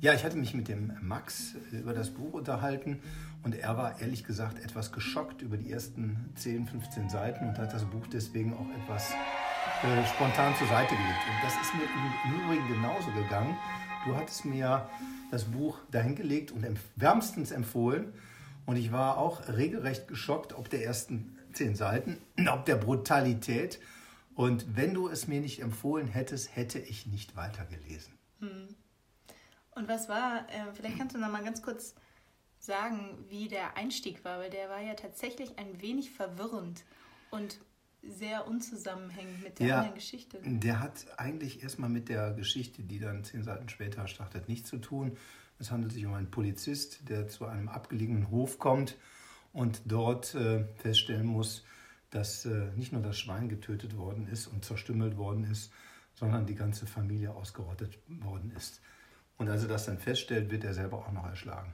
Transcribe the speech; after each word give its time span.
Ja, 0.00 0.14
ich 0.14 0.22
hatte 0.22 0.36
mich 0.36 0.54
mit 0.54 0.68
dem 0.68 0.92
Max 1.02 1.56
über 1.72 1.92
das 1.92 2.10
Buch 2.10 2.34
unterhalten 2.34 3.00
und 3.42 3.56
er 3.56 3.76
war 3.76 4.00
ehrlich 4.00 4.22
gesagt 4.22 4.62
etwas 4.62 4.92
geschockt 4.92 5.42
über 5.42 5.56
die 5.56 5.72
ersten 5.72 6.32
10, 6.36 6.68
15 6.68 7.08
Seiten 7.08 7.48
und 7.48 7.58
hat 7.58 7.72
das 7.72 7.84
Buch 7.84 8.06
deswegen 8.12 8.54
auch 8.54 8.68
etwas 8.80 9.10
äh, 9.10 10.06
spontan 10.06 10.54
zur 10.54 10.68
Seite 10.68 10.94
gelegt. 10.94 11.18
Und 11.26 11.44
das 11.44 11.54
ist 11.60 11.74
mir 11.74 11.82
im 12.26 12.44
Übrigen 12.44 12.68
genauso 12.68 13.10
gegangen. 13.10 13.56
Du 14.06 14.14
hattest 14.14 14.44
mir 14.44 14.88
das 15.32 15.46
Buch 15.46 15.80
dahingelegt 15.90 16.52
und 16.52 16.64
wärmstens 16.94 17.50
empfohlen 17.50 18.12
und 18.66 18.76
ich 18.76 18.92
war 18.92 19.18
auch 19.18 19.48
regelrecht 19.48 20.06
geschockt 20.06 20.52
ob 20.52 20.70
der 20.70 20.84
ersten 20.84 21.36
10 21.54 21.74
Seiten, 21.74 22.18
ob 22.52 22.66
der 22.66 22.76
Brutalität. 22.76 23.80
Und 24.36 24.76
wenn 24.76 24.94
du 24.94 25.08
es 25.08 25.26
mir 25.26 25.40
nicht 25.40 25.60
empfohlen 25.60 26.06
hättest, 26.06 26.54
hätte 26.54 26.78
ich 26.78 27.06
nicht 27.06 27.34
weitergelesen. 27.34 28.17
Und 29.78 29.88
was 29.88 30.08
war, 30.08 30.44
äh, 30.48 30.72
vielleicht 30.74 30.98
kannst 30.98 31.14
du 31.14 31.20
noch 31.20 31.30
mal 31.30 31.44
ganz 31.44 31.62
kurz 31.62 31.94
sagen, 32.58 33.16
wie 33.28 33.46
der 33.46 33.76
Einstieg 33.76 34.24
war, 34.24 34.40
weil 34.40 34.50
der 34.50 34.68
war 34.68 34.80
ja 34.80 34.94
tatsächlich 34.94 35.56
ein 35.56 35.80
wenig 35.80 36.10
verwirrend 36.10 36.84
und 37.30 37.60
sehr 38.02 38.48
unzusammenhängend 38.48 39.42
mit 39.44 39.60
der 39.60 39.66
ja, 39.66 39.76
anderen 39.76 39.94
Geschichte. 39.94 40.40
Der 40.42 40.80
hat 40.80 41.06
eigentlich 41.16 41.62
erstmal 41.62 41.90
mit 41.90 42.08
der 42.08 42.32
Geschichte, 42.32 42.82
die 42.82 42.98
dann 42.98 43.22
zehn 43.22 43.44
Seiten 43.44 43.68
später 43.68 44.08
startet, 44.08 44.48
nichts 44.48 44.68
zu 44.68 44.78
tun. 44.78 45.16
Es 45.60 45.70
handelt 45.70 45.92
sich 45.92 46.04
um 46.06 46.14
einen 46.14 46.30
Polizist, 46.30 47.08
der 47.08 47.28
zu 47.28 47.46
einem 47.46 47.68
abgelegenen 47.68 48.30
Hof 48.30 48.58
kommt 48.58 48.96
und 49.52 49.82
dort 49.84 50.34
äh, 50.34 50.64
feststellen 50.76 51.26
muss, 51.26 51.64
dass 52.10 52.44
äh, 52.46 52.70
nicht 52.76 52.92
nur 52.92 53.02
das 53.02 53.18
Schwein 53.18 53.48
getötet 53.48 53.96
worden 53.96 54.26
ist 54.26 54.48
und 54.48 54.64
zerstümmelt 54.64 55.16
worden 55.16 55.44
ist, 55.44 55.72
sondern 56.14 56.46
die 56.46 56.56
ganze 56.56 56.86
Familie 56.86 57.32
ausgerottet 57.32 57.98
worden 58.08 58.52
ist. 58.56 58.80
Und 59.38 59.48
als 59.48 59.62
er 59.62 59.68
das 59.68 59.86
dann 59.86 59.98
feststellt, 59.98 60.50
wird 60.50 60.64
er 60.64 60.74
selber 60.74 60.98
auch 60.98 61.12
noch 61.12 61.26
erschlagen. 61.26 61.72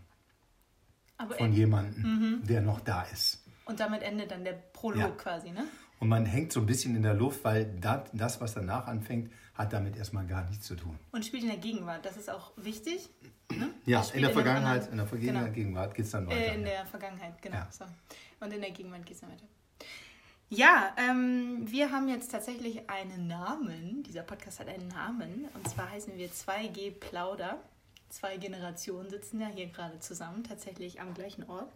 Aber 1.16 1.34
Von 1.34 1.52
jemandem, 1.52 2.02
mhm. 2.02 2.46
der 2.46 2.60
noch 2.60 2.80
da 2.80 3.02
ist. 3.02 3.42
Und 3.64 3.80
damit 3.80 4.02
endet 4.02 4.30
dann 4.30 4.44
der 4.44 4.52
Prolog 4.52 5.00
ja. 5.00 5.10
quasi, 5.10 5.50
ne? 5.50 5.64
Und 6.00 6.08
man 6.08 6.26
hängt 6.26 6.52
so 6.52 6.60
ein 6.60 6.66
bisschen 6.66 6.94
in 6.96 7.02
der 7.02 7.14
Luft, 7.14 7.44
weil 7.44 7.66
das, 8.12 8.40
was 8.40 8.52
danach 8.52 8.86
anfängt, 8.86 9.32
hat 9.54 9.72
damit 9.72 9.96
erstmal 9.96 10.26
gar 10.26 10.44
nichts 10.44 10.66
zu 10.66 10.74
tun. 10.74 10.98
Und 11.12 11.24
spielt 11.24 11.44
in 11.44 11.48
der 11.48 11.58
Gegenwart, 11.58 12.04
das 12.04 12.16
ist 12.16 12.28
auch 12.28 12.52
wichtig. 12.56 13.08
Ne? 13.50 13.70
Ja, 13.86 14.04
in 14.12 14.22
der 14.22 14.30
Vergangenheit, 14.30 14.90
in 14.90 14.96
der 14.98 15.06
genau. 15.06 15.44
Gegenwart 15.50 15.94
geht 15.94 16.06
es 16.06 16.10
dann 16.10 16.26
weiter. 16.26 16.36
Äh, 16.36 16.54
in 16.56 16.64
der 16.64 16.84
Vergangenheit, 16.86 17.40
genau. 17.40 17.56
Ja. 17.56 17.68
So. 17.70 17.84
Und 18.40 18.52
in 18.52 18.60
der 18.60 18.72
Gegenwart 18.72 19.06
geht 19.06 19.14
es 19.14 19.20
dann 19.20 19.30
weiter. 19.30 19.46
Ja, 20.50 20.94
ähm, 20.98 21.70
wir 21.70 21.90
haben 21.90 22.08
jetzt 22.08 22.30
tatsächlich 22.30 22.88
einen 22.88 23.26
Namen. 23.26 24.02
Dieser 24.02 24.22
Podcast 24.22 24.60
hat 24.60 24.68
einen 24.68 24.88
Namen. 24.88 25.46
Und 25.54 25.68
zwar 25.68 25.90
heißen 25.90 26.16
wir 26.16 26.28
2G 26.28 26.92
Plauder. 26.92 27.58
Zwei 28.10 28.36
Generationen 28.36 29.10
sitzen 29.10 29.40
ja 29.40 29.48
hier 29.48 29.66
gerade 29.66 29.98
zusammen, 29.98 30.44
tatsächlich 30.44 31.00
am 31.00 31.14
gleichen 31.14 31.48
Ort. 31.48 31.72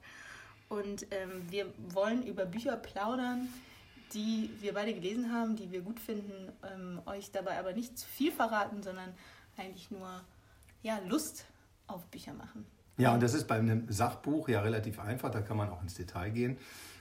Und 0.68 1.06
ähm, 1.10 1.42
wir 1.50 1.66
wollen 1.88 2.24
über 2.24 2.44
Bücher 2.44 2.76
plaudern, 2.76 3.48
die 4.12 4.50
wir 4.60 4.74
beide 4.74 4.94
gelesen 4.94 5.32
haben, 5.32 5.56
die 5.56 5.70
wir 5.72 5.80
gut 5.80 5.98
finden, 5.98 6.52
ähm, 6.62 7.00
euch 7.06 7.32
dabei 7.32 7.58
aber 7.58 7.72
nicht 7.72 7.98
zu 7.98 8.06
viel 8.06 8.30
verraten, 8.30 8.82
sondern 8.82 9.12
eigentlich 9.56 9.90
nur 9.90 10.22
ja, 10.82 11.00
Lust 11.08 11.46
auf 11.86 12.04
Bücher 12.06 12.34
machen. 12.34 12.66
Ja, 12.98 13.14
und 13.14 13.22
das 13.22 13.34
ist 13.34 13.46
bei 13.46 13.56
einem 13.56 13.90
Sachbuch 13.90 14.48
ja 14.48 14.60
relativ 14.60 14.98
einfach, 14.98 15.30
da 15.30 15.40
kann 15.40 15.56
man 15.56 15.70
auch 15.70 15.82
ins 15.82 15.94
Detail 15.94 16.30
gehen. 16.30 16.58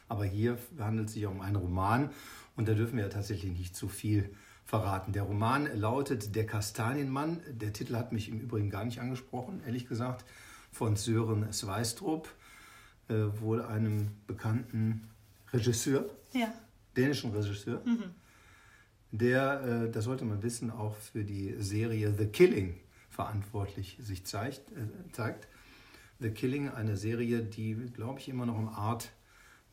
Aber 0.08 0.26
hier 0.26 0.58
handelt 0.80 1.10
es 1.10 1.14
sich 1.14 1.26
um 1.26 1.42
einen 1.42 1.56
Roman 1.56 2.12
und 2.56 2.68
da 2.68 2.74
dürfen 2.74 2.98
wir 2.98 3.04
ja 3.04 3.10
tatsächlich 3.10 3.52
nicht 3.52 3.76
zu 3.76 3.88
viel 3.88 4.30
verraten. 4.66 5.14
Der 5.14 5.24
Roman 5.24 5.68
lautet 5.80 6.36
Der 6.36 6.45
Kastanienmann. 6.45 7.42
Der 7.50 7.73
Titel 7.73 7.95
hat 7.95 8.12
mich 8.12 8.30
im 8.30 8.40
Übrigen 8.40 8.70
gar 8.70 8.84
nicht 8.84 9.00
angesprochen, 9.00 9.62
ehrlich 9.66 9.88
gesagt, 9.88 10.26
von 10.72 10.96
Sören 10.96 11.52
Sveistrup, 11.54 12.30
äh, 13.08 13.14
wohl 13.40 13.62
einem 13.62 14.10
bekannten 14.28 15.08
Regisseur, 15.54 16.06
ja. 16.34 16.54
dänischen 16.96 17.32
Regisseur, 17.32 17.82
mhm. 17.86 18.14
der, 19.12 19.86
äh, 19.86 19.92
das 19.92 20.04
sollte 20.04 20.26
man 20.26 20.44
wissen, 20.44 20.70
auch 20.70 20.96
für 20.96 21.23
die 21.23 21.56
Serie 21.60 22.14
The 22.17 22.28
Killing 22.28 22.76
verantwortlich 23.10 23.98
sich 24.02 24.26
zeigt. 24.26 24.72
Äh, 24.72 25.12
zeigt. 25.14 25.48
The 26.20 26.32
Killing, 26.32 26.70
eine 26.70 26.98
Serie, 26.98 27.42
die, 27.42 27.76
glaube 27.94 28.20
ich, 28.20 28.28
immer 28.28 28.46
noch 28.46 28.58
im 28.58 28.70
Art 28.70 29.12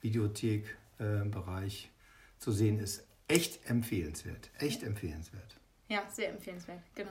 Videothek-Bereich 0.05 1.87
äh, 1.87 2.41
zu 2.41 2.53
sehen 2.53 2.79
ist. 2.79 3.05
Echt 3.27 3.69
empfehlenswert. 3.69 4.51
Echt 4.59 4.83
empfehlenswert. 4.83 5.57
Ja, 5.89 6.03
sehr 6.13 6.31
empfehlenswert, 6.31 6.81
genau. 6.95 7.11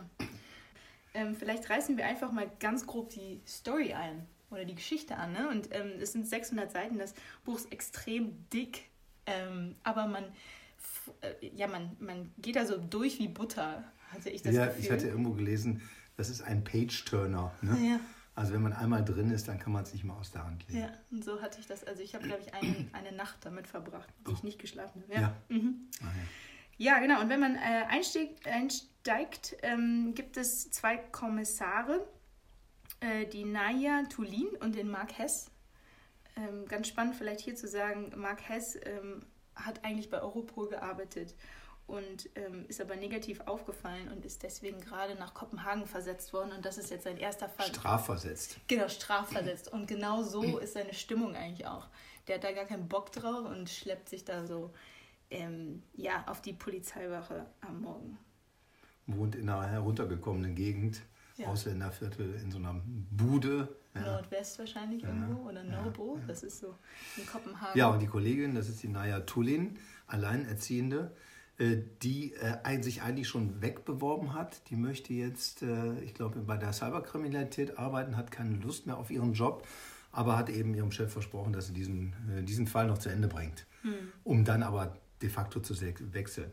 Ähm, 1.13 1.35
vielleicht 1.35 1.69
reißen 1.69 1.97
wir 1.97 2.05
einfach 2.05 2.31
mal 2.31 2.49
ganz 2.59 2.87
grob 2.87 3.09
die 3.09 3.41
Story 3.45 3.93
ein 3.93 4.25
oder 4.49 4.65
die 4.65 4.75
Geschichte 4.75 5.17
an. 5.17 5.33
Ne? 5.33 5.49
Und 5.49 5.69
ähm, 5.71 5.93
es 5.99 6.13
sind 6.13 6.27
600 6.27 6.71
Seiten, 6.71 6.97
das 6.97 7.13
Buch 7.43 7.57
ist 7.57 7.71
extrem 7.71 8.49
dick, 8.51 8.89
ähm, 9.25 9.75
aber 9.83 10.07
man, 10.07 10.25
äh, 11.21 11.47
ja, 11.55 11.67
man, 11.67 11.95
man 11.99 12.31
geht 12.37 12.55
da 12.55 12.65
so 12.65 12.77
durch 12.77 13.19
wie 13.19 13.27
Butter, 13.27 13.83
hatte 14.11 14.29
ich 14.29 14.41
das 14.41 14.55
ja, 14.55 14.67
Gefühl. 14.67 14.83
Ja, 14.83 14.85
ich 14.85 14.91
hatte 14.91 15.07
irgendwo 15.07 15.33
gelesen, 15.33 15.81
das 16.17 16.29
ist 16.29 16.41
ein 16.41 16.63
Page-Turner. 16.63 17.53
Ne? 17.61 17.89
Ja. 17.89 17.99
Also 18.35 18.53
wenn 18.53 18.63
man 18.63 18.73
einmal 18.73 19.05
drin 19.05 19.29
ist, 19.29 19.47
dann 19.47 19.59
kann 19.59 19.73
man 19.73 19.83
es 19.83 19.93
nicht 19.93 20.03
mehr 20.03 20.15
aus 20.15 20.31
der 20.31 20.43
Hand 20.45 20.67
legen. 20.67 20.81
Ja, 20.81 20.91
und 21.11 21.23
so 21.23 21.39
hatte 21.41 21.59
ich 21.59 21.67
das. 21.67 21.83
Also 21.83 22.01
ich 22.01 22.15
habe, 22.15 22.25
glaube 22.25 22.41
ich, 22.41 22.53
ein, 22.53 22.89
eine 22.93 23.11
Nacht 23.11 23.37
damit 23.45 23.67
verbracht, 23.67 24.09
die 24.27 24.31
ich 24.31 24.43
nicht 24.43 24.59
geschlafen 24.59 25.03
habe. 25.03 25.13
Ja, 25.13 25.21
ja. 25.21 25.35
Mhm. 25.49 25.89
Ah, 26.01 26.05
ja. 26.77 26.93
ja. 26.95 26.99
genau. 26.99 27.21
Und 27.21 27.29
wenn 27.29 27.39
man 27.39 27.55
äh, 27.55 27.85
einsteigt, 27.89 28.47
einsteigt 28.47 29.55
ähm, 29.61 30.13
gibt 30.15 30.37
es 30.37 30.71
zwei 30.71 30.97
Kommissare, 30.97 32.07
äh, 33.01 33.27
die 33.27 33.45
Naya 33.45 34.03
Tulin 34.09 34.47
und 34.61 34.75
den 34.75 34.89
Mark 34.89 35.15
Hess. 35.17 35.51
Ähm, 36.35 36.65
ganz 36.67 36.87
spannend 36.87 37.15
vielleicht 37.15 37.41
hier 37.41 37.55
zu 37.55 37.67
sagen, 37.67 38.11
Mark 38.15 38.49
Hess 38.49 38.75
ähm, 38.83 39.23
hat 39.55 39.85
eigentlich 39.85 40.09
bei 40.09 40.19
Europol 40.19 40.69
gearbeitet 40.69 41.35
und 41.87 42.29
ähm, 42.35 42.65
ist 42.67 42.79
aber 42.81 42.95
negativ 42.95 43.41
aufgefallen 43.41 44.09
und 44.11 44.25
ist 44.25 44.43
deswegen 44.43 44.79
gerade 44.79 45.15
nach 45.15 45.33
Kopenhagen 45.33 45.85
versetzt 45.85 46.33
worden. 46.33 46.51
Und 46.53 46.65
das 46.65 46.77
ist 46.77 46.89
jetzt 46.89 47.03
sein 47.03 47.17
erster 47.17 47.49
Fall. 47.49 47.67
Strafversetzt. 47.67 48.57
Genau, 48.67 48.87
strafversetzt. 48.87 49.71
Und 49.71 49.87
genau 49.87 50.23
so 50.23 50.57
ist 50.59 50.73
seine 50.73 50.93
Stimmung 50.93 51.35
eigentlich 51.35 51.67
auch. 51.67 51.87
Der 52.27 52.35
hat 52.35 52.43
da 52.43 52.51
gar 52.53 52.65
keinen 52.65 52.87
Bock 52.87 53.11
drauf 53.11 53.45
und 53.45 53.69
schleppt 53.69 54.09
sich 54.09 54.23
da 54.23 54.45
so 54.45 54.73
ähm, 55.29 55.83
ja, 55.93 56.23
auf 56.27 56.41
die 56.41 56.53
Polizeiwache 56.53 57.45
am 57.61 57.81
Morgen. 57.81 58.17
Wohnt 59.07 59.35
in 59.35 59.49
einer 59.49 59.67
heruntergekommenen 59.67 60.55
Gegend, 60.55 61.01
ja. 61.35 61.47
Ausländerviertel, 61.47 62.35
in 62.35 62.51
so 62.51 62.59
einer 62.59 62.79
Bude. 63.11 63.75
Ja. 63.93 64.01
Nordwest 64.01 64.57
wahrscheinlich 64.57 65.03
ja. 65.03 65.09
irgendwo 65.09 65.49
oder 65.49 65.63
Norbo, 65.63 66.19
das 66.27 66.43
ist 66.43 66.59
so 66.59 66.75
in 67.17 67.25
Kopenhagen. 67.27 67.77
Ja, 67.77 67.89
und 67.89 67.99
die 67.99 68.07
Kollegin, 68.07 68.55
das 68.55 68.69
ist 68.69 68.81
die 68.81 68.87
Naya 68.87 69.19
Tullin, 69.21 69.77
Alleinerziehende, 70.07 71.15
die 71.59 72.33
äh, 72.33 72.81
sich 72.81 73.01
eigentlich 73.01 73.27
schon 73.27 73.61
wegbeworben 73.61 74.33
hat. 74.33 74.69
Die 74.69 74.75
möchte 74.75 75.13
jetzt, 75.13 75.61
äh, 75.61 75.99
ich 75.99 76.13
glaube, 76.13 76.39
bei 76.39 76.57
der 76.57 76.73
Cyberkriminalität 76.73 77.77
arbeiten, 77.77 78.17
hat 78.17 78.31
keine 78.31 78.55
Lust 78.55 78.87
mehr 78.87 78.97
auf 78.97 79.11
ihren 79.11 79.33
Job, 79.33 79.67
aber 80.11 80.35
hat 80.37 80.49
eben 80.49 80.73
ihrem 80.73 80.91
Chef 80.91 81.11
versprochen, 81.11 81.53
dass 81.53 81.67
sie 81.67 81.73
diesen, 81.73 82.13
diesen 82.45 82.67
Fall 82.67 82.87
noch 82.87 82.97
zu 82.97 83.09
Ende 83.09 83.27
bringt, 83.27 83.65
hm. 83.81 83.93
um 84.23 84.45
dann 84.45 84.63
aber 84.63 84.97
de 85.21 85.29
facto 85.29 85.59
zu 85.59 85.75
wechseln. 86.13 86.51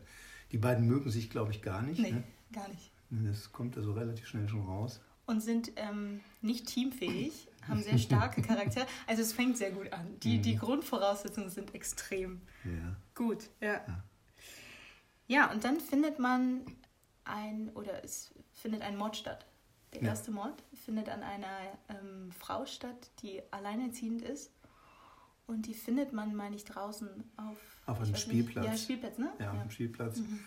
Die 0.51 0.57
beiden 0.57 0.85
mögen 0.87 1.09
sich, 1.09 1.29
glaube 1.29 1.51
ich, 1.51 1.61
gar 1.61 1.81
nicht. 1.81 1.99
Nee, 1.99 2.11
ne? 2.11 2.23
gar 2.53 2.67
nicht. 2.69 2.91
Das 3.09 3.51
kommt 3.51 3.77
also 3.77 3.93
relativ 3.93 4.27
schnell 4.27 4.47
schon 4.47 4.65
raus. 4.65 5.01
Und 5.25 5.41
sind 5.41 5.71
ähm, 5.75 6.21
nicht 6.41 6.67
teamfähig, 6.67 7.47
haben 7.67 7.81
sehr 7.81 7.97
starke 7.97 8.41
Charaktere. 8.41 8.85
Also 9.07 9.21
es 9.21 9.33
fängt 9.33 9.57
sehr 9.57 9.71
gut 9.71 9.91
an. 9.93 10.19
Die, 10.21 10.37
mhm. 10.37 10.41
die 10.41 10.55
Grundvoraussetzungen 10.55 11.49
sind 11.49 11.75
extrem 11.75 12.41
ja. 12.63 12.95
gut. 13.13 13.49
Ja. 13.59 13.73
ja. 13.73 14.03
Ja, 15.27 15.51
und 15.51 15.63
dann 15.63 15.79
findet 15.79 16.19
man 16.19 16.65
ein, 17.23 17.69
oder 17.75 18.03
es 18.03 18.33
findet 18.53 18.81
ein 18.81 18.97
Mord 18.97 19.15
statt. 19.15 19.45
Der 19.93 20.01
erste 20.03 20.31
ja. 20.31 20.35
Mord 20.35 20.63
findet 20.85 21.09
an 21.09 21.21
einer 21.21 21.57
ähm, 21.89 22.31
Frau 22.31 22.65
statt, 22.65 23.11
die 23.21 23.41
alleinerziehend 23.51 24.21
ist. 24.21 24.51
Und 25.47 25.67
die 25.67 25.73
findet 25.73 26.13
man, 26.13 26.33
meine 26.33 26.55
ich, 26.55 26.63
draußen 26.63 27.09
auf, 27.35 27.57
auf 27.85 27.99
einem 27.99 28.15
Spielplatz. 28.15 28.65
Nicht, 28.65 28.73
ja, 28.73 28.83
Spielplatz, 28.83 29.17
ne? 29.17 29.31
Ja, 29.39 29.49
auf 29.49 29.55
ja. 29.55 29.61
einem 29.61 29.71
Spielplatz. 29.71 30.19
Mhm. 30.19 30.39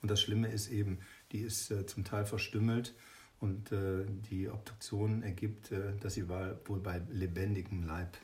Und 0.00 0.10
das 0.10 0.20
Schlimme 0.20 0.48
ist 0.48 0.68
eben, 0.68 1.00
die 1.32 1.40
ist 1.40 1.70
äh, 1.70 1.84
zum 1.84 2.04
Teil 2.04 2.24
verstümmelt 2.24 2.94
und 3.40 3.72
äh, 3.72 4.06
die 4.30 4.48
Obduktion 4.48 5.22
ergibt, 5.22 5.72
äh, 5.72 5.96
dass 5.96 6.14
sie 6.14 6.28
wohl 6.28 6.80
bei 6.80 7.02
lebendigem 7.10 7.82
Leib 7.82 8.16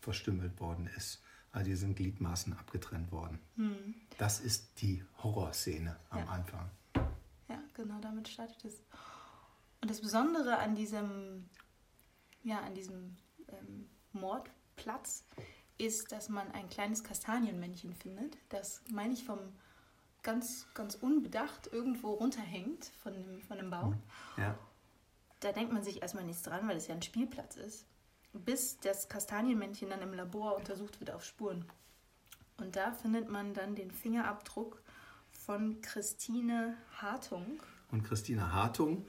verstümmelt 0.00 0.60
worden 0.60 0.90
ist. 0.96 1.22
Also 1.52 1.68
hier 1.68 1.76
sind 1.76 1.96
Gliedmaßen 1.96 2.54
abgetrennt 2.54 3.12
worden. 3.12 3.38
Mhm. 3.56 3.94
Das 4.18 4.40
ist 4.40 4.80
die 4.80 5.04
Horrorszene 5.22 5.96
am 6.08 6.18
ja. 6.18 6.24
Anfang. 6.26 6.70
Ja, 7.48 7.62
genau, 7.74 8.00
damit 8.00 8.28
startet 8.28 8.64
es. 8.64 8.80
Und 9.82 9.90
das 9.90 10.00
Besondere 10.00 10.58
an 10.58 10.74
diesem, 10.74 11.48
ja, 12.42 12.60
an 12.60 12.74
diesem 12.74 13.16
ähm, 13.48 13.88
Mordplatz 14.12 15.24
ist, 15.76 16.12
dass 16.12 16.28
man 16.28 16.50
ein 16.52 16.68
kleines 16.70 17.04
Kastanienmännchen 17.04 17.94
findet, 17.94 18.38
das, 18.48 18.82
meine 18.90 19.12
ich, 19.12 19.24
vom 19.24 19.38
ganz, 20.22 20.66
ganz 20.74 20.94
unbedacht 20.94 21.66
irgendwo 21.66 22.12
runterhängt 22.12 22.86
von 23.02 23.12
dem, 23.12 23.42
von 23.42 23.58
dem 23.58 23.70
Baum. 23.70 24.00
Ja. 24.36 24.56
da 25.40 25.52
denkt 25.52 25.72
man 25.72 25.82
sich 25.82 26.00
erstmal 26.00 26.24
nichts 26.24 26.42
dran, 26.42 26.66
weil 26.68 26.76
es 26.76 26.86
ja 26.86 26.94
ein 26.94 27.02
Spielplatz 27.02 27.56
ist. 27.56 27.86
Bis 28.32 28.78
das 28.78 29.08
Kastanienmännchen 29.08 29.90
dann 29.90 30.02
im 30.02 30.14
Labor 30.14 30.56
untersucht 30.56 31.00
wird 31.00 31.10
auf 31.10 31.24
Spuren. 31.24 31.64
Und 32.58 32.76
da 32.76 32.92
findet 32.92 33.28
man 33.28 33.54
dann 33.54 33.74
den 33.74 33.90
Fingerabdruck 33.90 34.82
von 35.30 35.80
Christine 35.80 36.76
Hartung. 36.96 37.60
Und 37.90 38.04
Christine 38.04 38.52
Hartung 38.52 39.06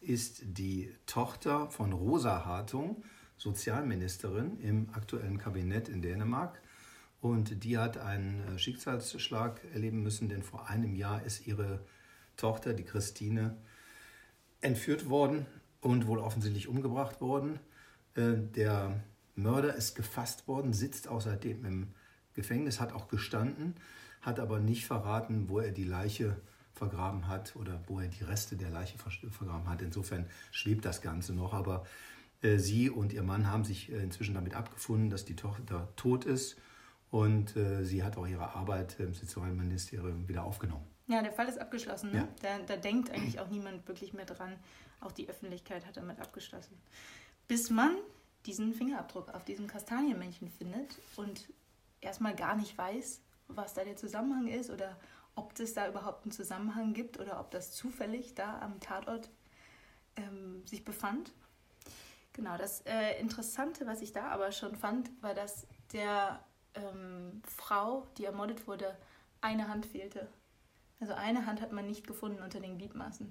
ist 0.00 0.42
die 0.44 0.94
Tochter 1.06 1.68
von 1.70 1.92
Rosa 1.92 2.44
Hartung, 2.44 3.04
Sozialministerin 3.36 4.58
im 4.60 4.88
aktuellen 4.92 5.38
Kabinett 5.38 5.88
in 5.88 6.02
Dänemark. 6.02 6.60
Und 7.20 7.64
die 7.64 7.78
hat 7.78 7.98
einen 7.98 8.40
äh, 8.48 8.58
Schicksalsschlag 8.58 9.60
erleben 9.72 10.02
müssen, 10.02 10.28
denn 10.28 10.42
vor 10.42 10.68
einem 10.68 10.94
Jahr 10.96 11.22
ist 11.22 11.46
ihre 11.46 11.84
Tochter, 12.36 12.74
die 12.74 12.84
Christine, 12.84 13.56
entführt 14.60 15.08
worden 15.08 15.46
und 15.80 16.06
wohl 16.06 16.18
offensichtlich 16.18 16.68
umgebracht 16.68 17.20
worden. 17.20 17.60
Äh, 18.14 18.34
der 18.36 19.02
Mörder 19.34 19.74
ist 19.74 19.94
gefasst 19.94 20.46
worden, 20.48 20.72
sitzt 20.72 21.08
auch 21.08 21.20
seitdem 21.20 21.64
im 21.64 21.94
Gefängnis, 22.34 22.80
hat 22.80 22.92
auch 22.92 23.08
gestanden, 23.08 23.74
hat 24.20 24.40
aber 24.40 24.60
nicht 24.60 24.86
verraten, 24.86 25.48
wo 25.48 25.58
er 25.58 25.72
die 25.72 25.84
Leiche 25.84 26.36
vergraben 26.74 27.28
hat 27.28 27.54
oder 27.56 27.82
wo 27.86 28.00
er 28.00 28.08
die 28.08 28.24
Reste 28.24 28.56
der 28.56 28.70
Leiche 28.70 28.98
vergraben 28.98 29.68
hat. 29.68 29.82
Insofern 29.82 30.26
schwebt 30.50 30.84
das 30.84 31.02
Ganze 31.02 31.34
noch, 31.34 31.52
aber 31.52 31.84
äh, 32.42 32.58
sie 32.58 32.90
und 32.90 33.12
ihr 33.12 33.22
Mann 33.22 33.46
haben 33.50 33.64
sich 33.64 33.90
inzwischen 33.90 34.34
damit 34.34 34.54
abgefunden, 34.54 35.10
dass 35.10 35.24
die 35.24 35.36
Tochter 35.36 35.88
tot 35.96 36.24
ist 36.24 36.56
und 37.10 37.56
äh, 37.56 37.84
sie 37.84 38.02
hat 38.02 38.16
auch 38.16 38.26
ihre 38.26 38.54
Arbeit 38.54 38.98
im 38.98 39.14
Sozialministerium 39.14 40.28
wieder 40.28 40.44
aufgenommen. 40.44 40.86
Ja, 41.08 41.22
der 41.22 41.32
Fall 41.32 41.46
ist 41.46 41.58
abgeschlossen. 41.58 42.10
Ne? 42.12 42.18
Ja. 42.18 42.28
Da, 42.40 42.58
da 42.64 42.76
denkt 42.76 43.10
eigentlich 43.10 43.38
auch 43.38 43.48
niemand 43.48 43.86
wirklich 43.86 44.14
mehr 44.14 44.24
dran. 44.24 44.56
Auch 45.00 45.12
die 45.12 45.28
Öffentlichkeit 45.28 45.84
hat 45.86 45.96
damit 45.96 46.20
abgeschlossen. 46.20 46.74
Bis 47.52 47.68
man 47.68 47.98
diesen 48.46 48.72
Fingerabdruck 48.72 49.28
auf 49.34 49.44
diesem 49.44 49.66
Kastanienmännchen 49.66 50.48
findet 50.48 50.98
und 51.16 51.50
erstmal 52.00 52.34
gar 52.34 52.56
nicht 52.56 52.78
weiß, 52.78 53.20
was 53.48 53.74
da 53.74 53.84
der 53.84 53.94
Zusammenhang 53.98 54.46
ist 54.46 54.70
oder 54.70 54.98
ob 55.34 55.60
es 55.60 55.74
da 55.74 55.86
überhaupt 55.86 56.24
einen 56.24 56.32
Zusammenhang 56.32 56.94
gibt 56.94 57.20
oder 57.20 57.38
ob 57.38 57.50
das 57.50 57.70
zufällig 57.72 58.34
da 58.34 58.58
am 58.60 58.80
Tatort 58.80 59.28
ähm, 60.16 60.66
sich 60.66 60.82
befand. 60.82 61.30
Genau, 62.32 62.56
das 62.56 62.86
äh, 62.86 63.20
Interessante, 63.20 63.86
was 63.86 64.00
ich 64.00 64.14
da 64.14 64.28
aber 64.28 64.50
schon 64.50 64.74
fand, 64.74 65.10
war, 65.22 65.34
dass 65.34 65.66
der 65.92 66.42
ähm, 66.72 67.42
Frau, 67.46 68.06
die 68.16 68.24
ermordet 68.24 68.66
wurde, 68.66 68.96
eine 69.42 69.68
Hand 69.68 69.84
fehlte. 69.84 70.26
Also 71.00 71.12
eine 71.12 71.44
Hand 71.44 71.60
hat 71.60 71.72
man 71.72 71.84
nicht 71.86 72.06
gefunden 72.06 72.42
unter 72.42 72.60
den 72.60 72.78
Gliedmaßen. 72.78 73.30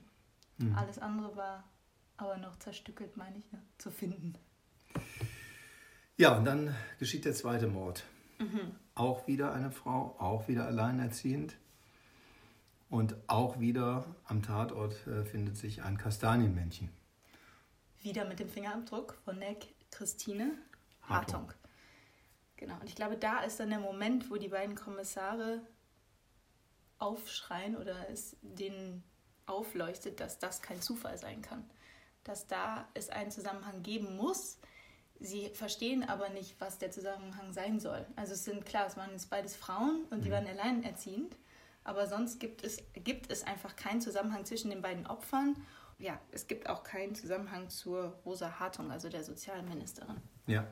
Mhm. 0.60 0.76
Alles 0.78 1.00
andere 1.00 1.36
war 1.36 1.64
aber 2.22 2.38
noch 2.38 2.58
zerstückelt, 2.60 3.18
meine 3.18 3.38
ich, 3.38 3.52
ne? 3.52 3.62
zu 3.78 3.92
finden. 3.92 4.36
Ja, 6.18 6.38
und 6.38 6.46
dann 6.46 6.76
geschieht 7.00 7.26
der 7.26 7.34
zweite 7.34 7.68
Mord. 7.68 8.06
Mhm. 8.40 8.76
Auch 8.94 9.28
wieder 9.28 9.54
eine 9.54 9.72
Frau, 9.72 10.16
auch 10.20 10.48
wieder 10.48 10.66
alleinerziehend. 10.66 11.56
Und 12.90 13.16
auch 13.28 13.60
wieder 13.60 14.06
am 14.26 14.44
Tatort 14.44 15.08
äh, 15.08 15.24
findet 15.24 15.58
sich 15.58 15.82
ein 15.82 15.98
Kastanienmännchen. 15.98 16.90
Wieder 18.02 18.26
mit 18.26 18.40
dem 18.40 18.50
Fingerabdruck 18.50 19.18
von 19.24 19.40
der 19.40 19.56
Christine 19.92 20.52
Hartung. 21.04 21.42
Hartung. 21.42 21.54
Genau, 22.58 22.76
und 22.76 22.90
ich 22.90 22.96
glaube, 22.96 23.18
da 23.18 23.40
ist 23.40 23.60
dann 23.60 23.70
der 23.70 23.80
Moment, 23.80 24.30
wo 24.30 24.36
die 24.36 24.50
beiden 24.50 24.76
Kommissare 24.76 25.62
aufschreien 27.00 27.76
oder 27.76 28.10
es 28.10 28.38
denen 28.42 29.04
aufleuchtet, 29.48 30.20
dass 30.20 30.38
das 30.38 30.62
kein 30.62 30.82
Zufall 30.82 31.18
sein 31.18 31.42
kann. 31.42 31.64
Dass 32.24 32.48
da 32.48 32.88
es 32.94 33.10
einen 33.10 33.32
Zusammenhang 33.32 33.84
geben 33.84 34.16
muss. 34.16 34.58
Sie 35.20 35.50
verstehen 35.50 36.04
aber 36.04 36.30
nicht, 36.30 36.56
was 36.60 36.80
der 36.80 36.92
Zusammenhang 36.92 37.54
sein 37.54 37.80
soll. 37.80 38.06
Also 38.16 38.34
es 38.34 38.44
sind 38.44 38.66
klar, 38.66 38.88
es 38.88 38.98
waren 38.98 39.12
jetzt 39.12 39.30
beides 39.30 39.56
Frauen 39.56 40.06
und 40.10 40.24
die 40.24 40.30
mhm. 40.30 40.34
waren 40.34 40.48
alleinerziehend, 40.48 41.36
aber 41.84 42.08
sonst 42.08 42.40
gibt 42.40 42.64
es, 42.64 42.84
gibt 42.96 43.32
es 43.32 43.44
einfach 43.44 43.76
keinen 43.76 44.02
Zusammenhang 44.02 44.46
zwischen 44.46 44.72
den 44.72 44.82
beiden 44.82 45.06
Opfern. 45.06 45.56
Ja, 46.00 46.20
es 46.32 46.48
gibt 46.48 46.68
auch 46.68 46.84
keinen 46.84 47.14
Zusammenhang 47.14 47.70
zur 47.70 48.20
Rosa 48.26 48.60
Hartung, 48.60 48.90
also 48.92 49.10
der 49.10 49.24
Sozialministerin. 49.24 50.18
Ja, 50.48 50.66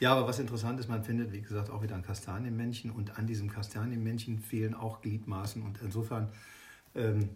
ja, 0.00 0.12
aber 0.12 0.28
was 0.28 0.38
interessant 0.38 0.78
ist, 0.78 0.88
man 0.88 1.02
findet, 1.02 1.32
wie 1.32 1.40
gesagt, 1.40 1.70
auch 1.70 1.82
wieder 1.82 1.96
ein 1.96 2.02
Kastanienmännchen 2.02 2.90
und 2.90 3.18
an 3.18 3.26
diesem 3.26 3.50
Kastanienmännchen 3.50 4.38
fehlen 4.38 4.74
auch 4.74 5.00
Gliedmaßen 5.02 5.62
und 5.62 5.80
insofern 5.82 6.28
ähm, 6.94 7.30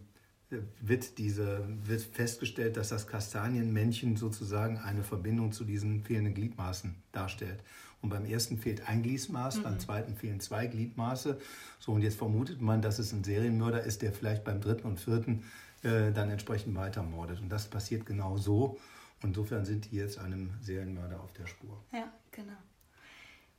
wird, 0.81 1.19
diese, 1.19 1.66
wird 1.84 2.02
festgestellt, 2.02 2.76
dass 2.76 2.88
das 2.88 3.06
Kastanienmännchen 3.06 4.16
sozusagen 4.16 4.78
eine 4.78 5.02
Verbindung 5.02 5.52
zu 5.52 5.64
diesen 5.64 6.02
fehlenden 6.04 6.34
Gliedmaßen 6.34 6.94
darstellt. 7.12 7.62
Und 8.00 8.10
beim 8.10 8.25
ersten 8.25 8.58
fehlt 8.58 8.88
ein 8.88 9.02
Gliedmaß, 9.02 9.58
mhm. 9.58 9.62
beim 9.62 9.81
zweiten 9.81 10.16
fehlen 10.16 10.40
zwei 10.40 10.66
Gliedmaße. 10.66 11.40
So, 11.78 11.93
und 11.93 12.02
jetzt 12.02 12.19
vermutet 12.19 12.60
man, 12.60 12.82
dass 12.82 12.99
es 12.99 13.12
ein 13.12 13.22
Serienmörder 13.22 13.82
ist, 13.82 14.02
der 14.02 14.12
vielleicht 14.12 14.44
beim 14.44 14.60
dritten 14.60 14.88
und 14.88 14.99
vierten 14.99 15.44
äh, 15.82 16.12
dann 16.12 16.28
entsprechend 16.28 16.75
weitermordet. 16.75 17.40
Und 17.40 17.48
das 17.48 17.69
passiert 17.69 18.05
genau 18.05 18.37
so. 18.37 18.78
Insofern 19.22 19.64
sind 19.64 19.90
die 19.90 19.96
jetzt 19.96 20.19
einem 20.19 20.50
Serienmörder 20.60 21.20
auf 21.20 21.32
der 21.32 21.46
Spur. 21.46 21.81
Ja, 21.93 22.12
genau. 22.32 22.56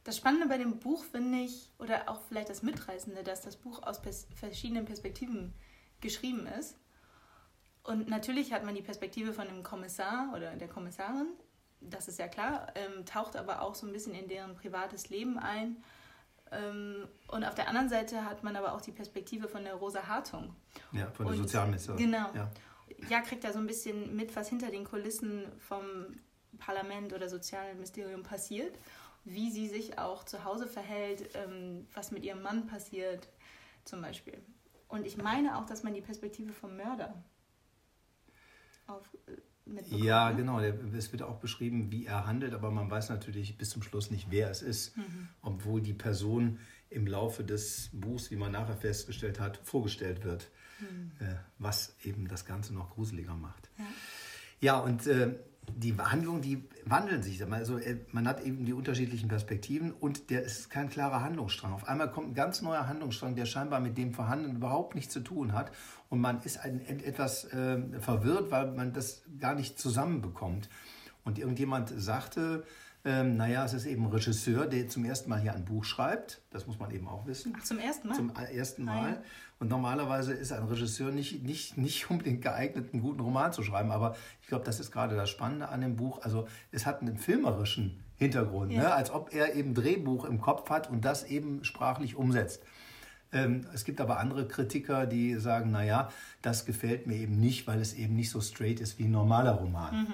Das 0.03 0.17
Spannende 0.17 0.47
bei 0.47 0.57
dem 0.57 0.79
Buch 0.79 1.05
finde 1.05 1.39
ich, 1.39 1.69
oder 1.79 2.09
auch 2.09 2.21
vielleicht 2.27 2.49
das 2.49 2.61
Mitreißende, 2.61 3.23
dass 3.23 3.41
das 3.41 3.55
Buch 3.55 3.81
aus 3.83 4.01
pers 4.01 4.27
verschiedenen 4.35 4.83
Perspektiven 4.83 5.53
geschrieben 6.01 6.45
ist. 6.59 6.75
Und 7.83 8.09
natürlich 8.09 8.53
hat 8.53 8.63
man 8.63 8.75
die 8.75 8.81
Perspektive 8.81 9.33
von 9.33 9.47
dem 9.47 9.63
Kommissar 9.63 10.31
oder 10.35 10.55
der 10.55 10.67
Kommissarin, 10.67 11.27
das 11.81 12.07
ist 12.07 12.17
ja 12.17 12.27
klar, 12.29 12.67
ähm, 12.75 13.05
taucht 13.05 13.35
aber 13.35 13.61
auch 13.61 13.75
so 13.75 13.85
ein 13.85 13.91
bisschen 13.91 14.15
in 14.15 14.27
deren 14.27 14.55
privates 14.55 15.09
Leben 15.09 15.37
ein. 15.37 15.83
Ähm, 16.51 17.07
und 17.27 17.43
auf 17.43 17.55
der 17.55 17.67
anderen 17.67 17.89
Seite 17.89 18.23
hat 18.23 18.43
man 18.43 18.55
aber 18.55 18.73
auch 18.73 18.81
die 18.81 18.91
Perspektive 18.91 19.49
von 19.49 19.63
der 19.65 19.75
Rosa 19.75 20.07
Hartung. 20.07 20.55
Ja, 20.93 21.07
von 21.11 21.27
der 21.27 21.35
Sozialministerin. 21.35 21.97
Genau. 21.97 22.29
Ja 22.33 22.49
ja, 23.09 23.21
kriegt 23.21 23.43
da 23.43 23.51
so 23.51 23.59
ein 23.59 23.67
bisschen 23.67 24.15
mit, 24.15 24.35
was 24.35 24.49
hinter 24.49 24.69
den 24.69 24.83
Kulissen 24.83 25.45
vom 25.59 25.83
Parlament 26.59 27.13
oder 27.13 27.29
Sozialministerium 27.29 28.23
passiert, 28.23 28.77
wie 29.25 29.51
sie 29.51 29.67
sich 29.67 29.97
auch 29.97 30.23
zu 30.23 30.43
Hause 30.43 30.67
verhält, 30.67 31.29
ähm, 31.35 31.87
was 31.93 32.11
mit 32.11 32.23
ihrem 32.23 32.41
Mann 32.41 32.67
passiert, 32.67 33.29
zum 33.85 34.01
Beispiel. 34.01 34.41
Und 34.87 35.05
ich 35.05 35.17
meine 35.17 35.57
auch, 35.57 35.65
dass 35.65 35.83
man 35.83 35.93
die 35.93 36.01
Perspektive 36.01 36.53
vom 36.53 36.77
Mörder 36.77 37.23
auf, 38.87 39.09
äh, 39.27 39.95
ja, 39.95 40.29
ne? 40.29 40.37
genau. 40.37 40.59
Es 40.59 41.11
wird 41.11 41.23
auch 41.23 41.39
beschrieben, 41.39 41.91
wie 41.91 42.05
er 42.05 42.25
handelt, 42.27 42.53
aber 42.53 42.69
man 42.71 42.89
weiß 42.91 43.09
natürlich 43.09 43.57
bis 43.57 43.69
zum 43.69 43.81
Schluss 43.81 44.11
nicht, 44.11 44.27
wer 44.29 44.49
es 44.49 44.61
ist, 44.61 44.97
mhm. 44.97 45.29
obwohl 45.41 45.81
die 45.81 45.93
Person 45.93 46.59
im 46.89 47.07
Laufe 47.07 47.43
des 47.43 47.89
Buchs, 47.93 48.29
wie 48.29 48.35
man 48.35 48.51
nachher 48.51 48.75
festgestellt 48.75 49.39
hat, 49.39 49.57
vorgestellt 49.63 50.23
wird 50.23 50.49
mhm. 50.83 51.11
äh, 51.19 51.35
was 51.57 51.95
eben 52.03 52.27
das 52.27 52.45
Ganze 52.45 52.73
noch 52.73 52.91
gruseliger 52.91 53.35
macht. 53.35 53.69
Ja, 53.77 53.85
ja 54.59 54.79
und 54.79 55.07
äh, 55.07 55.35
die 55.75 55.97
Handlungen, 55.97 56.41
die 56.41 56.63
wandeln 56.85 57.23
sich. 57.23 57.43
Also 57.51 57.77
äh, 57.77 57.97
man 58.11 58.27
hat 58.27 58.41
eben 58.41 58.65
die 58.65 58.73
unterschiedlichen 58.73 59.27
Perspektiven 59.27 59.91
und 59.91 60.29
der 60.29 60.43
ist 60.43 60.69
kein 60.69 60.89
klarer 60.89 61.21
Handlungsstrang. 61.21 61.73
Auf 61.73 61.87
einmal 61.87 62.11
kommt 62.11 62.29
ein 62.29 62.33
ganz 62.33 62.61
neuer 62.61 62.87
Handlungsstrang, 62.87 63.35
der 63.35 63.45
scheinbar 63.45 63.79
mit 63.79 63.97
dem 63.97 64.13
Vorhandenen 64.13 64.57
überhaupt 64.57 64.95
nichts 64.95 65.13
zu 65.13 65.21
tun 65.21 65.53
hat. 65.53 65.71
Und 66.09 66.19
man 66.19 66.41
ist 66.41 66.59
ein, 66.59 66.81
etwas 66.81 67.45
äh, 67.45 67.81
verwirrt, 67.99 68.51
weil 68.51 68.71
man 68.71 68.93
das 68.93 69.23
gar 69.39 69.55
nicht 69.55 69.79
zusammenbekommt. 69.79 70.69
Und 71.23 71.39
irgendjemand 71.39 71.93
sagte, 71.95 72.63
ähm, 73.05 73.35
naja, 73.35 73.65
es 73.65 73.73
ist 73.73 73.85
eben 73.85 74.05
ein 74.05 74.11
Regisseur, 74.11 74.65
der 74.65 74.87
zum 74.87 75.03
ersten 75.03 75.29
Mal 75.29 75.41
hier 75.41 75.53
ein 75.53 75.65
Buch 75.65 75.83
schreibt. 75.83 76.41
Das 76.51 76.67
muss 76.67 76.79
man 76.79 76.89
eben 76.91 77.07
auch 77.07 77.25
wissen. 77.25 77.53
Ach, 77.57 77.63
zum 77.63 77.79
ersten 77.79 78.07
Mal? 78.07 78.15
Zum 78.15 78.33
ersten 78.33 78.85
Mal. 78.85 79.11
Nein. 79.11 79.17
Und 79.59 79.69
normalerweise 79.69 80.33
ist 80.33 80.53
ein 80.53 80.63
Regisseur 80.63 81.11
nicht, 81.11 81.43
nicht, 81.43 81.77
nicht 81.77 82.09
unbedingt 82.09 82.41
geeignet, 82.41 82.93
einen 82.93 83.01
guten 83.01 83.19
Roman 83.19 83.51
zu 83.51 83.61
schreiben. 83.61 83.91
Aber 83.91 84.15
ich 84.41 84.47
glaube, 84.47 84.63
das 84.63 84.79
ist 84.79 84.91
gerade 84.91 85.15
das 85.15 85.29
Spannende 85.29 85.67
an 85.67 85.81
dem 85.81 85.97
Buch. 85.97 86.21
Also 86.21 86.47
es 86.71 86.85
hat 86.85 87.01
einen 87.01 87.17
filmerischen 87.17 88.03
Hintergrund, 88.15 88.71
ja. 88.71 88.83
ne? 88.83 88.93
als 88.93 89.11
ob 89.11 89.33
er 89.33 89.55
eben 89.55 89.73
Drehbuch 89.73 90.23
im 90.23 90.39
Kopf 90.39 90.69
hat 90.69 90.89
und 90.89 91.03
das 91.03 91.25
eben 91.25 91.63
sprachlich 91.65 92.15
umsetzt. 92.15 92.63
Ähm, 93.33 93.65
es 93.73 93.83
gibt 93.83 93.99
aber 93.99 94.19
andere 94.19 94.47
Kritiker, 94.47 95.07
die 95.07 95.35
sagen, 95.35 95.71
naja, 95.71 96.09
das 96.41 96.65
gefällt 96.65 97.07
mir 97.07 97.15
eben 97.15 97.39
nicht, 97.39 97.67
weil 97.67 97.81
es 97.81 97.93
eben 97.95 98.15
nicht 98.15 98.29
so 98.29 98.39
straight 98.39 98.79
ist 98.79 98.99
wie 98.99 99.05
ein 99.05 99.11
normaler 99.11 99.53
Roman. 99.53 100.03
Mhm. 100.03 100.13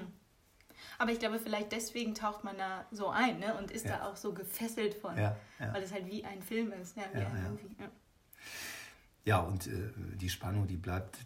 Aber 1.00 1.12
ich 1.12 1.20
glaube, 1.20 1.40
vielleicht 1.40 1.72
deswegen 1.72 2.14
taucht 2.14 2.44
man 2.44 2.58
da 2.58 2.86
so 2.92 3.10
ein 3.10 3.40
ne? 3.40 3.58
und 3.58 3.72
ist 3.72 3.86
ja. 3.86 3.98
da 3.98 4.06
auch 4.06 4.18
so 4.18 4.34
gefesselt 4.34 4.94
von, 4.94 5.18
ja, 5.18 5.36
ja. 5.60 5.74
weil 5.74 5.82
es 5.82 5.94
halt 5.94 6.06
wie 6.08 6.26
ein 6.26 6.42
Film 6.42 6.74
ist. 6.74 6.96
Ja, 6.98 7.04
wie 7.14 7.20
ein 7.20 7.52
Movie. 7.52 7.76
Ja. 9.26 9.40
und 9.40 9.68
äh, 9.68 9.92
die 10.16 10.30
Spannung, 10.30 10.68
die 10.68 10.76
bleibt 10.76 11.18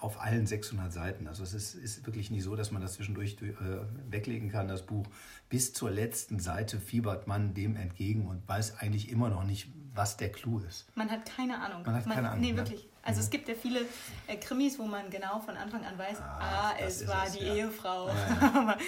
auf 0.00 0.20
allen 0.20 0.46
600 0.46 0.92
Seiten. 0.92 1.28
Also 1.28 1.44
es 1.44 1.54
ist, 1.54 1.74
ist 1.74 2.06
wirklich 2.06 2.30
nicht 2.30 2.42
so, 2.42 2.56
dass 2.56 2.72
man 2.72 2.82
das 2.82 2.94
zwischendurch 2.94 3.36
äh, 3.40 4.10
weglegen 4.10 4.50
kann, 4.50 4.66
das 4.66 4.84
Buch. 4.84 5.06
Bis 5.48 5.72
zur 5.72 5.90
letzten 5.90 6.40
Seite 6.40 6.80
fiebert 6.80 7.26
man 7.26 7.54
dem 7.54 7.76
entgegen 7.76 8.26
und 8.26 8.46
weiß 8.48 8.78
eigentlich 8.78 9.10
immer 9.10 9.30
noch 9.30 9.44
nicht, 9.44 9.68
was 9.94 10.16
der 10.16 10.30
Clou 10.32 10.58
ist. 10.60 10.86
Man 10.96 11.10
hat 11.10 11.24
keine 11.24 11.60
Ahnung. 11.60 11.82
Man 11.84 11.94
hat 11.94 12.04
keine 12.04 12.30
Ahnung. 12.30 12.40
Nee, 12.40 12.56
wirklich. 12.56 12.88
Also 13.02 13.18
mhm. 13.18 13.24
es 13.24 13.30
gibt 13.30 13.48
ja 13.48 13.54
viele 13.54 13.80
äh, 14.26 14.36
Krimis, 14.36 14.78
wo 14.78 14.84
man 14.84 15.08
genau 15.10 15.40
von 15.40 15.56
Anfang 15.56 15.84
an 15.84 15.96
weiß, 15.96 16.18
ah, 16.20 16.38
ah 16.40 16.74
es 16.80 17.06
war 17.06 17.26
es, 17.26 17.32
die 17.32 17.44
ja. 17.44 17.54
Ehefrau. 17.54 18.08
Ja, 18.08 18.14
ja. 18.14 18.54
Aber 18.54 18.78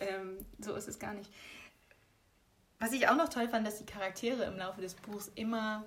ähm, 0.00 0.44
so 0.58 0.74
ist 0.74 0.88
es 0.88 0.98
gar 0.98 1.14
nicht. 1.14 1.30
Was 2.78 2.92
ich 2.92 3.08
auch 3.08 3.16
noch 3.16 3.28
toll 3.28 3.48
fand, 3.48 3.66
dass 3.66 3.78
die 3.78 3.86
Charaktere 3.86 4.44
im 4.44 4.56
Laufe 4.56 4.80
des 4.80 4.94
Buchs 4.94 5.30
immer 5.34 5.84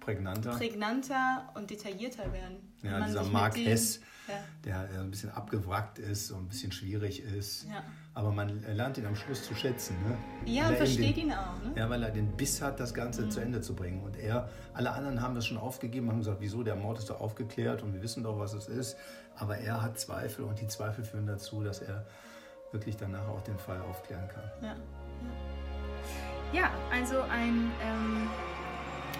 prägnanter, 0.00 0.50
prägnanter 0.50 1.48
und 1.54 1.70
detaillierter 1.70 2.32
werden. 2.32 2.72
Ja, 2.82 3.00
dieser 3.00 3.24
Mark 3.24 3.56
Hess, 3.56 4.00
ja. 4.28 4.84
der 4.86 5.00
ein 5.00 5.10
bisschen 5.10 5.30
abgewrackt 5.30 5.98
ist 5.98 6.30
und 6.30 6.44
ein 6.44 6.48
bisschen 6.48 6.72
schwierig 6.72 7.22
ist. 7.22 7.64
Ja. 7.64 7.82
Aber 8.14 8.32
man 8.32 8.62
lernt 8.62 8.98
ihn 8.98 9.06
am 9.06 9.14
Schluss 9.14 9.44
zu 9.44 9.54
schätzen. 9.54 9.96
Ne? 10.04 10.16
Ja, 10.44 10.68
und 10.68 10.76
versteht 10.76 11.16
den, 11.16 11.26
ihn 11.26 11.32
auch. 11.32 11.62
Ne? 11.62 11.72
Ja, 11.76 11.88
weil 11.88 12.02
er 12.02 12.10
den 12.10 12.36
Biss 12.36 12.60
hat, 12.60 12.80
das 12.80 12.92
Ganze 12.92 13.22
mhm. 13.22 13.30
zu 13.30 13.40
Ende 13.40 13.60
zu 13.60 13.74
bringen. 13.74 14.02
Und 14.02 14.16
er, 14.16 14.48
alle 14.74 14.90
anderen 14.92 15.22
haben 15.22 15.34
das 15.34 15.46
schon 15.46 15.58
aufgegeben, 15.58 16.08
haben 16.08 16.18
gesagt, 16.18 16.40
wieso, 16.40 16.62
der 16.62 16.76
Mord 16.76 16.98
ist 16.98 17.10
doch 17.10 17.20
aufgeklärt 17.20 17.82
und 17.82 17.94
wir 17.94 18.02
wissen 18.02 18.22
doch, 18.24 18.38
was 18.38 18.54
es 18.54 18.68
ist. 18.68 18.96
Aber 19.36 19.56
er 19.58 19.82
hat 19.82 19.98
Zweifel 20.00 20.44
und 20.44 20.60
die 20.60 20.66
Zweifel 20.66 21.04
führen 21.04 21.26
dazu, 21.26 21.62
dass 21.62 21.80
er 21.80 22.06
wirklich 22.72 22.96
danach 22.96 23.26
auch 23.28 23.40
den 23.42 23.58
Fall 23.58 23.80
aufklären 23.82 24.28
kann. 24.28 24.50
Ja, 24.60 24.76
ja. 26.52 26.60
ja 26.60 26.70
also 26.92 27.20
ein 27.22 27.70
ähm, 27.82 28.28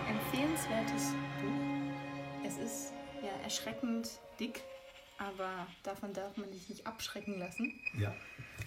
empfehlenswertes 0.08 1.12
Buch. 1.40 2.46
Es 2.46 2.58
ist 2.58 2.92
ja 3.22 3.30
erschreckend 3.44 4.10
dick, 4.40 4.62
aber 5.18 5.66
davon 5.82 6.12
darf 6.12 6.36
man 6.36 6.50
sich 6.52 6.68
nicht 6.68 6.86
abschrecken 6.86 7.38
lassen. 7.38 7.78
Ja. 7.98 8.14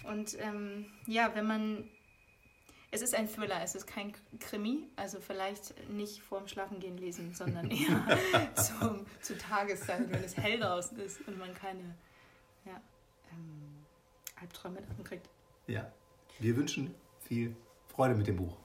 Und 0.04 0.38
ähm, 0.40 0.86
ja, 1.06 1.34
wenn 1.34 1.46
man. 1.46 1.88
Es 2.94 3.00
ist 3.00 3.14
ein 3.14 3.26
Thriller, 3.26 3.62
es 3.62 3.74
ist 3.74 3.86
kein 3.86 4.12
Krimi, 4.38 4.86
also 4.96 5.18
vielleicht 5.18 5.88
nicht 5.88 6.20
vorm 6.20 6.46
Schlafengehen 6.46 6.98
lesen, 6.98 7.32
sondern 7.32 7.70
eher 7.70 8.54
zum, 8.54 9.06
zur 9.22 9.38
Tageszeit, 9.38 10.12
wenn 10.12 10.22
es 10.22 10.36
hell 10.36 10.60
draußen 10.60 10.98
ist 10.98 11.26
und 11.26 11.38
man 11.38 11.54
keine 11.54 11.94
ja, 12.66 12.78
ähm, 13.30 13.86
Albträume 14.38 14.82
davon 14.82 15.04
kriegt. 15.04 15.26
Ja, 15.66 15.90
wir 16.38 16.54
wünschen 16.54 16.94
viel 17.20 17.56
Freude 17.88 18.14
mit 18.14 18.26
dem 18.26 18.36
Buch. 18.36 18.58